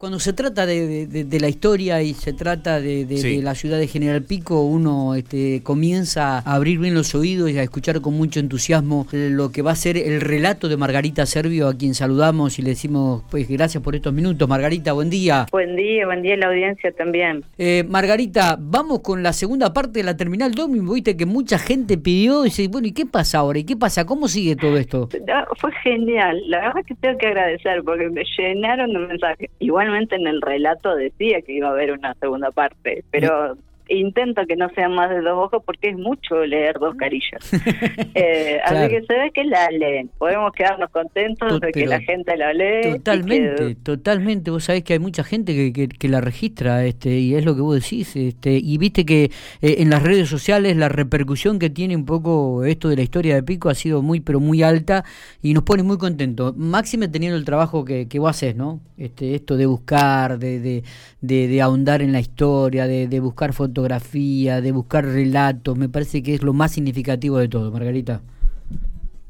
[0.00, 4.62] Cuando se trata de, la historia y se trata de, la ciudad de General Pico,
[4.62, 9.50] uno este, comienza a abrir bien los oídos y a escuchar con mucho entusiasmo lo
[9.50, 13.24] que va a ser el relato de Margarita Servio, a quien saludamos y le decimos
[13.28, 14.48] pues gracias por estos minutos.
[14.48, 15.46] Margarita, buen día.
[15.50, 17.42] Buen día, buen día a la audiencia también.
[17.58, 20.92] Eh, Margarita, vamos con la segunda parte de la terminal Domino.
[20.92, 23.58] Viste que mucha gente pidió y dice, bueno, ¿y qué pasa ahora?
[23.58, 24.06] ¿Y qué pasa?
[24.06, 25.08] ¿Cómo sigue todo esto?
[25.56, 26.40] fue genial.
[26.46, 29.50] La verdad es que tengo que agradecer porque me llenaron de mensajes.
[29.58, 33.56] Igual en el relato decía que iba a haber una segunda parte, pero
[33.88, 37.52] intento que no sean más de dos ojos porque es mucho leer dos carillas.
[38.14, 40.10] eh, Así que se ve que la leen.
[40.18, 42.92] Podemos quedarnos contentos de que la gente la lee.
[42.96, 44.50] Totalmente, totalmente.
[44.50, 47.60] Vos sabés que hay mucha gente que, que, la registra este y es lo que
[47.60, 48.14] vos decís.
[48.16, 49.30] este Y viste que
[49.62, 53.34] eh, en las redes sociales la repercusión que tiene un poco esto de la historia
[53.34, 55.04] de Pico ha sido muy, pero muy alta
[55.42, 56.56] y nos pone muy contentos.
[56.56, 58.80] Máxime teniendo el trabajo que, que vos haces, ¿no?
[58.96, 60.82] Este, esto de buscar, de, de,
[61.20, 66.20] de, ahondar en la historia, de, de buscar fotos fotografía, de buscar relatos, me parece
[66.20, 68.20] que es lo más significativo de todo, Margarita.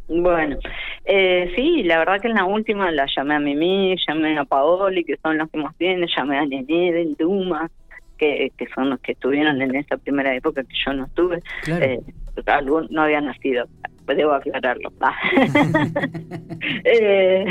[0.08, 0.56] Bueno,
[1.04, 5.04] eh, sí, la verdad que en la última la llamé a Mimi, llamé a Paoli,
[5.04, 7.70] que son los que más vienen, llamé a Nené, de Duma,
[8.16, 11.42] que, que son los que estuvieron en esa primera época que yo no estuve.
[11.66, 12.00] Eh,
[12.88, 13.66] no había nacido
[14.14, 14.92] debo aclararlo.
[16.84, 17.44] Eh,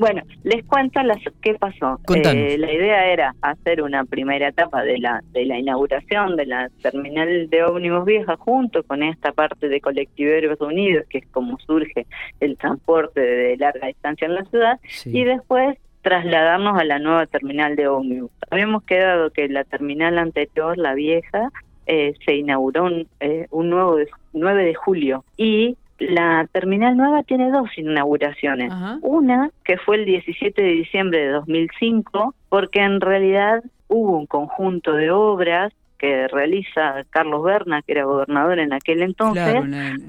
[0.00, 2.00] bueno, les cuento las, qué pasó.
[2.14, 6.70] Eh, la idea era hacer una primera etapa de la de la inauguración de la
[6.80, 12.06] terminal de ómnibus vieja junto con esta parte de colectiveros unidos, que es como surge
[12.40, 17.76] el transporte de larga distancia en la ciudad, y después trasladarnos a la nueva terminal
[17.76, 18.30] de ómnibus.
[18.50, 21.50] Habíamos quedado que la terminal anterior, la vieja,
[21.84, 23.98] eh, se inauguró un, eh, un nuevo
[24.32, 28.72] 9 de julio y la terminal nueva tiene dos inauguraciones.
[29.02, 34.92] Una que fue el 17 de diciembre de 2005, porque en realidad hubo un conjunto
[34.94, 39.62] de obras que realiza Carlos Berna, que era gobernador en aquel entonces,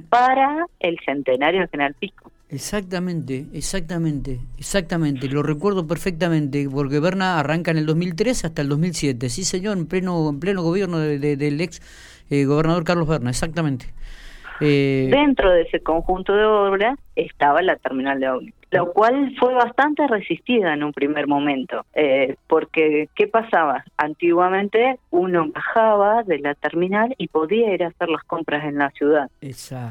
[0.10, 2.32] para el centenario de General Pico.
[2.50, 5.28] Exactamente, exactamente, exactamente.
[5.30, 9.30] Lo recuerdo perfectamente porque Berna arranca en el 2003 hasta el 2007.
[9.30, 11.82] Sí, señor, en pleno, en pleno gobierno del ex
[12.30, 13.94] eh, gobernador Carlos Berna, exactamente.
[14.62, 19.54] Eh, Dentro de ese conjunto de obras estaba la terminal de ómnibus lo cual fue
[19.54, 23.84] bastante resistida en un primer momento, eh, porque ¿qué pasaba?
[23.98, 28.90] Antiguamente uno bajaba de la terminal y podía ir a hacer las compras en la
[28.92, 29.30] ciudad,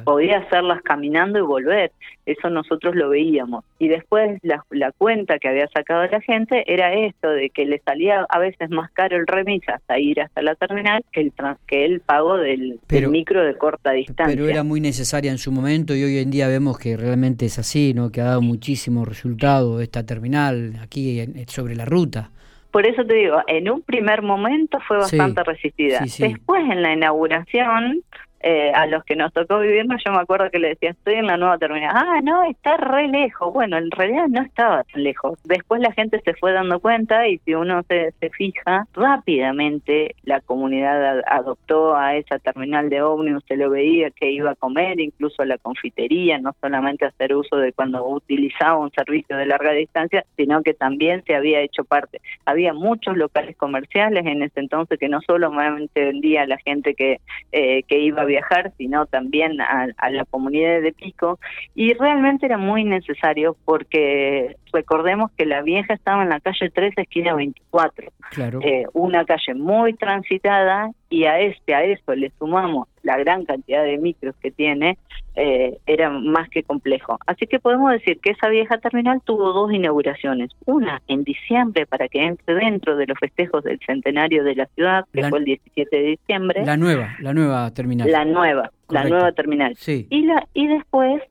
[0.05, 1.93] podía hacerlas caminando y volver,
[2.25, 3.65] eso nosotros lo veíamos.
[3.79, 8.27] Y después la, cuenta que había sacado la gente era esto, de que le salía
[8.29, 11.33] a veces más caro el remis hasta ir hasta la terminal que el,
[11.67, 14.35] que el pago del, del micro de corta distancia.
[14.35, 17.59] Pero era muy necesaria en su momento y hoy en día vemos que realmente es
[17.59, 18.11] así, ¿no?
[18.11, 18.70] que ha dado muchísimo
[19.05, 22.31] resultado esta terminal aquí sobre la ruta.
[22.71, 26.01] Por eso te digo, en un primer momento fue bastante resistida.
[26.01, 28.03] Después en la inauguración
[28.41, 31.27] eh, a los que nos tocó vivirnos, yo me acuerdo que le decía, estoy en
[31.27, 31.91] la nueva terminal.
[31.95, 33.53] Ah, no, está re lejos.
[33.53, 35.39] Bueno, en realidad no estaba tan lejos.
[35.45, 40.41] Después la gente se fue dando cuenta y si uno se, se fija, rápidamente la
[40.41, 45.43] comunidad adoptó a esa terminal de ómnibus, se lo veía que iba a comer, incluso
[45.43, 50.25] a la confitería, no solamente hacer uso de cuando utilizaba un servicio de larga distancia,
[50.37, 52.21] sino que también se había hecho parte.
[52.47, 57.21] Había muchos locales comerciales en ese entonces que no solamente vendía a la gente que,
[57.53, 61.39] eh, que iba a viajar, sino también a, la comunidad de Pico,
[61.75, 67.03] y realmente era muy necesario porque recordemos que la vieja estaba en la calle 13,
[67.03, 68.61] esquina 24, claro.
[68.63, 73.83] Eh, una calle muy transitada y a este, a eso le sumamos la gran cantidad
[73.83, 74.97] de micros que tiene,
[75.35, 77.19] eh, era más que complejo.
[77.27, 82.09] Así que podemos decir que esa vieja terminal tuvo dos inauguraciones, una en diciembre para
[82.09, 85.97] que entre dentro de los festejos del centenario de la ciudad, que fue el 17
[85.97, 86.65] de diciembre.
[86.65, 88.11] La nueva, la nueva terminal.
[88.11, 89.75] La nueva, la nueva terminal.
[89.77, 90.07] Sí.
[90.11, 91.23] Y, la, y después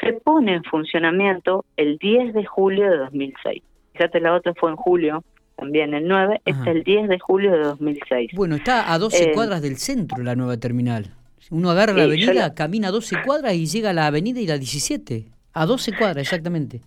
[0.00, 3.62] se pone en funcionamiento el 10 de julio de 2006.
[3.92, 5.24] Fíjate, la otra fue en julio,
[5.58, 8.30] también el 9, es el 10 de julio de 2006.
[8.34, 11.10] Bueno, está a 12 eh, cuadras del centro la nueva terminal.
[11.50, 15.24] Uno agarra la avenida, camina 12 cuadras y llega a la avenida y la 17.
[15.54, 16.80] A 12 cuadras, exactamente.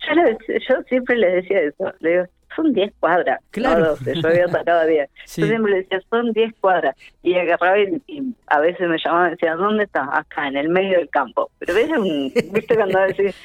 [0.00, 1.92] Yo, siempre le decía eso.
[2.00, 2.24] Le digo,
[2.56, 3.40] son 10 cuadras.
[3.50, 3.96] Claro.
[4.04, 5.08] yo había sacado 10.
[5.36, 6.96] Yo siempre le decía, son 10 cuadras.
[7.22, 10.08] Y agarraba y, a veces me llamaban y decía, ¿dónde estás?
[10.10, 11.50] Acá, en el medio del campo.
[11.58, 13.36] Pero ves, un, viste cuando decís,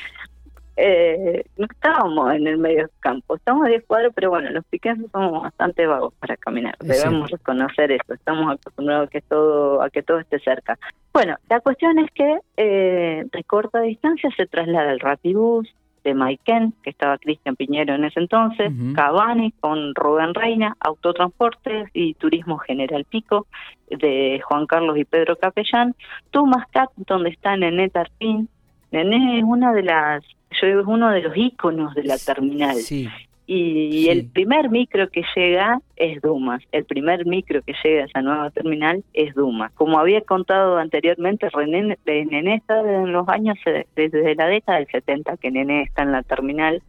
[0.75, 4.65] eh, no estábamos en el medio del campo, estamos a 10 cuadros, pero bueno, los
[4.65, 9.89] piquenses somos bastante vagos para caminar, debemos reconocer eso, estamos acostumbrados a que todo, a
[9.89, 10.77] que todo esté cerca.
[11.13, 15.73] Bueno, la cuestión es que eh, de corta distancia se traslada el Rapibus,
[16.03, 22.13] de Maiken, que estaba Cristian Piñero en ese entonces, Cabani con Rubén Reina, Autotransportes y
[22.15, 23.47] Turismo General Pico,
[23.89, 25.95] de Juan Carlos y Pedro Capellán,
[26.31, 28.49] Tumascat, donde está Nené Tarpín.
[28.91, 30.23] Nené es una de las,
[30.61, 32.75] yo digo, es uno de los íconos de la terminal.
[32.77, 33.09] Sí.
[33.45, 36.63] Y el primer micro que llega es Dumas.
[36.71, 39.71] El primer micro que llega a esa nueva terminal es Dumas.
[39.73, 43.57] Como había contado anteriormente, René, Nené está en los años,
[43.95, 46.81] desde la década del 70 que Nené está en la terminal.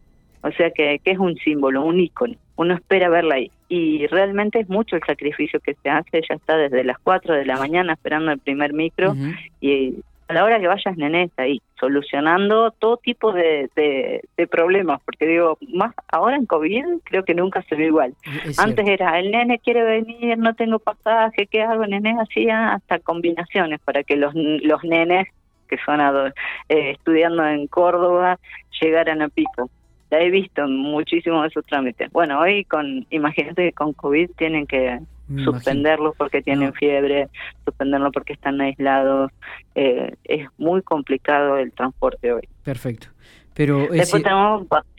[0.43, 2.35] O sea que, que es un símbolo, un ícono.
[2.55, 3.51] Uno espera verla ahí.
[3.67, 6.19] Y realmente es mucho el sacrificio que se hace.
[6.19, 9.13] Ella está desde las 4 de la mañana esperando el primer micro
[9.59, 9.95] y
[10.27, 15.25] a la hora que vayas nené está ahí, solucionando todo tipo de, de, problemas, porque
[15.25, 18.13] digo, más ahora en COVID creo que nunca se ve igual.
[18.57, 21.85] Antes era, el nene quiere venir, no tengo pasaje, ¿qué hago?
[21.85, 25.27] Nené hacía hasta combinaciones para que los, los nenes
[25.67, 26.31] que son eh,
[26.91, 28.39] estudiando en Córdoba
[28.81, 29.69] llegaran a pico.
[30.11, 32.11] Ya he visto muchísimos de esos trámites.
[32.11, 34.99] Bueno, hoy con, imagínate que con COVID tienen que
[35.43, 37.29] suspenderlos porque tienen fiebre,
[37.65, 39.31] suspenderlos porque están aislados.
[39.75, 42.47] Eh, es muy complicado el transporte hoy.
[42.63, 43.07] Perfecto.
[43.55, 43.87] Pero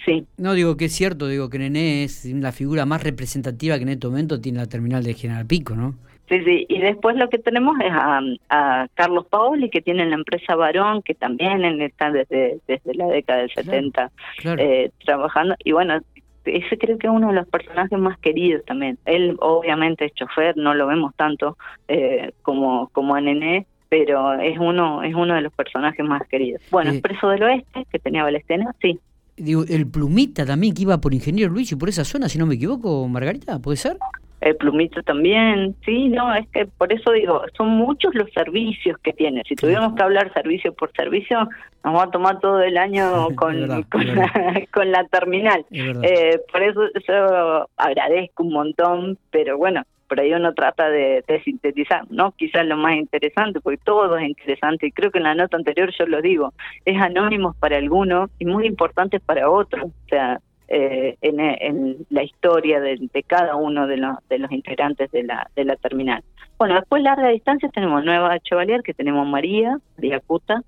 [0.04, 0.26] sí.
[0.38, 3.90] No digo que es cierto, digo que Nené es la figura más representativa que en
[3.90, 5.94] este momento tiene la terminal de General Pico, ¿no?
[6.28, 10.56] Sí, sí, y después lo que tenemos es a, Carlos Paoli, que tiene la empresa
[10.56, 14.10] Varón, que también está desde, desde la década del 70
[14.44, 16.00] Eh, trabajando, y bueno,
[16.46, 18.98] ese creo que es uno de los personajes más queridos también.
[19.04, 21.56] Él obviamente es chofer, no lo vemos tanto
[21.88, 26.62] eh, como, como a Nené, pero es uno, es uno de los personajes más queridos.
[26.70, 28.98] Bueno, eh, Expreso del Oeste, que tenía Balestena, sí.
[29.36, 32.46] Digo, el Plumita también que iba por Ingeniero Luis y por esa zona, si no
[32.46, 33.98] me equivoco, Margarita, ¿puede ser?
[34.40, 39.12] El plumito también, sí, no, es que por eso digo, son muchos los servicios que
[39.12, 39.42] tiene.
[39.48, 41.48] Si tuviéramos que hablar servicio por servicio,
[41.84, 45.64] nos va a tomar todo el año con, con, la, terminal.
[45.70, 52.04] Eh, por eso yo agradezco un montón, pero bueno, por ahí uno trata de, sintetizar,
[52.10, 52.32] ¿no?
[52.32, 55.90] Quizás lo más interesante, porque todo es interesante, y creo que en la nota anterior
[55.98, 56.52] yo lo digo,
[56.84, 59.84] es anónimos para algunos y muy importantes para otros.
[59.86, 65.22] O sea, eh, en, la historia de, cada uno de los, de los integrantes de
[65.22, 66.22] la, de la terminal.
[66.58, 70.62] Bueno, después larga distancia tenemos Nueva Chevalier, que tenemos María, María Cuta,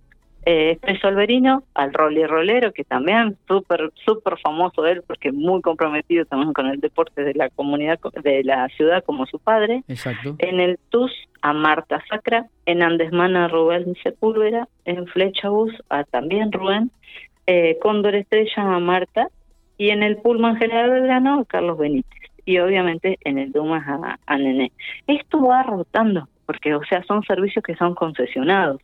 [0.44, 6.24] eh, Expreso Alberino, al Rolly Rolero, que también súper súper famoso él, porque muy comprometido
[6.24, 9.82] también con el deporte de la comunidad, de la ciudad como su padre.
[9.88, 10.36] Exacto.
[10.38, 11.12] En el TUS
[11.42, 16.90] a Marta Sacra, en Andesmana a Rubén Sepúlveda, en Flechabús a también Rubén,
[17.46, 19.28] eh, Cóndor Estrella a Marta,
[19.78, 24.38] y en el Pullman General Belgrano Carlos Benítez y obviamente en el Dumas a, a
[24.38, 24.72] Nené.
[25.06, 28.80] Esto va rotando porque o sea son servicios que son concesionados.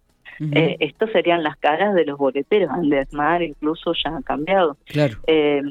[0.53, 2.71] eh, estos serían las caras de los boleteros.
[2.71, 4.77] Andesmar incluso ya ha cambiado.
[4.87, 5.17] Claro.
[5.27, 5.63] Eh,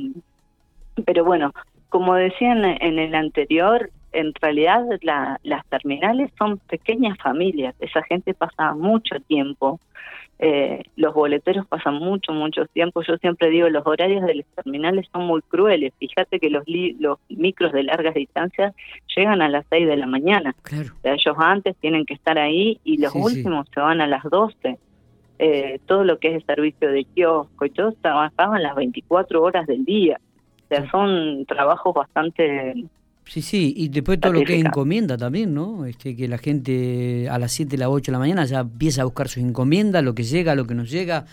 [1.05, 1.53] pero bueno,
[1.89, 7.75] como decían en el anterior, en realidad la, las terminales son pequeñas familias.
[7.79, 9.79] Esa gente pasa mucho tiempo
[10.45, 13.01] eh, los boleteros pasan mucho, mucho tiempo.
[13.03, 15.93] Yo siempre digo, los horarios de los terminales son muy crueles.
[15.99, 16.63] Fíjate que los,
[16.99, 18.75] los micros de largas distancias
[19.15, 20.53] llegan a las 6 de la mañana.
[21.03, 24.77] ellos antes tienen que estar ahí y los últimos se van a las 12.
[25.39, 29.65] Eh, todo lo que es el servicio de kiosco y todo trabajaban las 24 horas
[29.65, 30.19] del día.
[30.65, 32.73] O sea, son trabajos bastante
[33.25, 35.85] Sí, sí, y después todo lo que es encomienda también, ¿no?
[35.85, 39.05] Este, que la gente a las 7, las 8 de la mañana ya empieza a
[39.05, 41.25] buscar sus encomiendas, lo que llega, lo que no llega.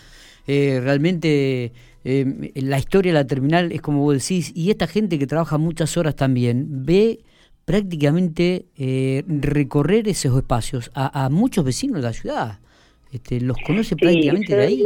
[0.47, 1.71] Eh, realmente
[2.03, 5.57] eh, la historia de la terminal es como vos decís, y esta gente que trabaja
[5.57, 7.19] muchas horas también ve
[7.65, 12.59] prácticamente eh, recorrer esos espacios a, muchos vecinos de la ciudad.
[13.11, 14.83] Este, los conoce prácticamente de ahí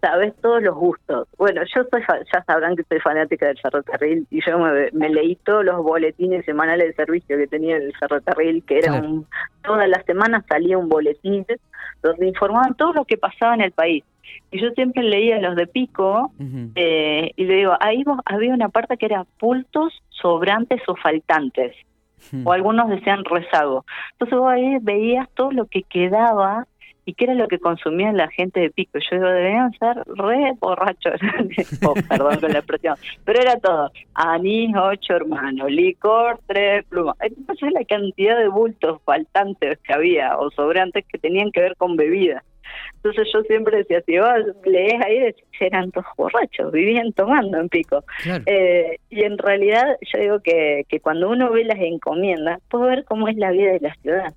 [0.00, 1.28] sabes todos los gustos.
[1.36, 2.02] Bueno, yo soy,
[2.32, 6.88] ya sabrán que soy fanática del ferrocarril y yo me, leí todos los boletines semanales
[6.88, 9.26] de servicio que tenía el ferrocarril, que era un,
[9.62, 11.46] todas las semanas salía un boletín
[12.02, 14.04] donde informaban todo lo que pasaba en el país.
[14.50, 16.32] Y yo siempre leía los de Pico
[16.74, 21.74] eh, y le digo, ahí había una parte que era pultos, sobrantes o faltantes.
[22.44, 23.86] O algunos decían rezago.
[24.12, 26.66] Entonces vos ahí veías todo lo que quedaba
[27.04, 28.98] y qué era lo que consumía la gente de Pico.
[28.98, 31.20] Yo digo, deberían ser re borrachos,
[31.86, 37.16] oh, perdón con la expresión, pero era todo, anís, ocho hermanos, licor, tres plumas.
[37.20, 41.96] Entonces la cantidad de bultos faltantes que había o sobrantes que tenían que ver con
[41.96, 42.44] bebidas.
[42.96, 44.28] Entonces yo siempre decía, si vos
[44.64, 48.04] lees ahí, eran todos borrachos, vivían tomando en pico.
[48.46, 53.04] Eh, y en realidad yo digo que, que cuando uno ve las encomiendas, puede ver
[53.04, 54.34] cómo es la vida de la ciudad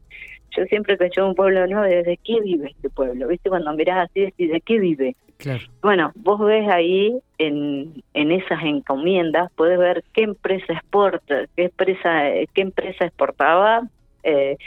[0.55, 3.27] yo siempre que un pueblo nuevo, ¿de qué vive este pueblo?
[3.27, 3.49] ¿Viste?
[3.49, 5.15] Cuando mirás así, decís, ¿de qué vive?
[5.37, 5.63] Claro.
[5.81, 12.29] Bueno, vos ves ahí en, en esas encomiendas, puedes ver qué empresa exporta, qué empresa,
[12.53, 13.87] qué empresa exportaba,
[14.23, 14.57] eh,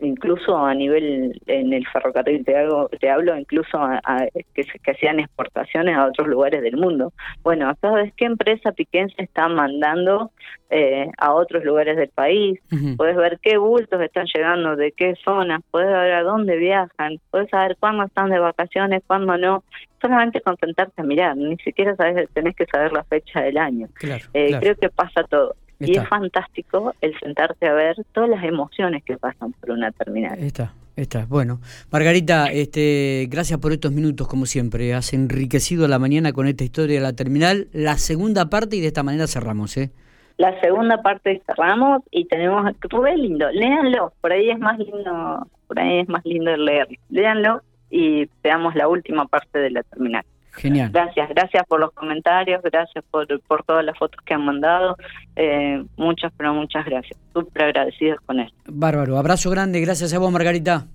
[0.00, 5.20] incluso a nivel en el ferrocarril te, hago, te hablo incluso a, que, que hacían
[5.20, 7.12] exportaciones a otros lugares del mundo.
[7.42, 10.32] Bueno, acá ves qué empresa piquense está mandando
[10.70, 12.58] eh, a otros lugares del país,
[12.96, 17.48] puedes ver qué bultos están llegando, de qué zonas, puedes ver a dónde viajan, puedes
[17.50, 19.62] saber cuándo están de vacaciones, cuándo no.
[20.00, 23.88] Solamente concentrarte a mirar, ni siquiera sabes, tenés que saber la fecha del año.
[24.34, 25.54] Eh, creo que pasa todo.
[25.80, 30.38] Y es fantástico el sentarte a ver todas las emociones que pasan por una terminal.
[30.38, 31.26] Está, está.
[31.26, 34.94] Bueno, Margarita, este, gracias por estos minutos, como siempre.
[34.94, 37.68] Has enriquecido la mañana con esta historia de la terminal.
[37.72, 39.90] La segunda parte y de esta manera cerramos, ¿eh?
[40.36, 45.78] La segunda parte cerramos y tenemos re lindo, léanlo, por ahí es más lindo, por
[45.78, 46.88] ahí es más lindo leer.
[47.08, 50.24] Léanlo y veamos la última parte de la terminal.
[50.56, 50.90] Genial.
[50.92, 54.96] Gracias, gracias por los comentarios, gracias por, por todas las fotos que han mandado.
[55.36, 57.18] Eh, muchas, pero muchas gracias.
[57.32, 58.56] Súper agradecidos con esto.
[58.66, 59.18] Bárbaro.
[59.18, 59.80] Abrazo grande.
[59.80, 60.86] Gracias a vos, Margarita.